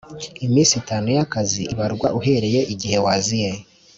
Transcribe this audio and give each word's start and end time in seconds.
Iminsi 0.45 0.73
itanu 0.81 1.07
y 1.15 1.19
akazi 1.25 1.61
ibarwa 1.73 2.07
uhereye 2.19 2.59
igihe 2.73 2.97
waziye 3.05 3.51